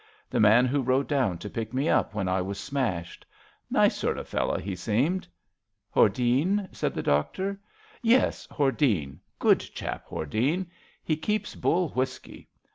[0.31, 3.23] The man who rode down to pick me up when I was smashed.
[3.69, 5.27] Nice sort of fellow he seemed." ^^
[5.95, 7.61] Hordene?" said the doctor.
[8.01, 9.19] Yes, Hordene.
[9.37, 10.65] Good chap, Hordene.
[11.03, 12.49] He keeps Bull whisky.